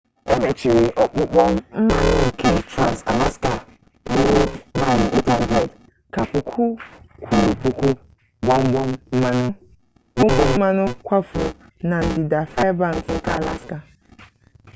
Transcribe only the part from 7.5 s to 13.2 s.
puku gbọmgbọm mmanụ kwafuru na ndịda fairbanks